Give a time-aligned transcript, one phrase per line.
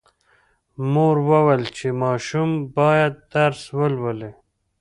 [0.93, 4.31] مور وویل چې ماشوم باید درس ولولي.